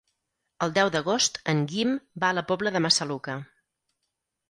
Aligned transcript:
El 0.65 0.73
deu 0.77 0.89
d'agost 0.95 1.37
en 1.53 1.63
Guim 1.73 1.93
va 2.25 2.33
a 2.33 2.37
la 2.41 2.47
Pobla 2.51 2.75
de 2.79 2.85
Massaluca. 2.89 3.41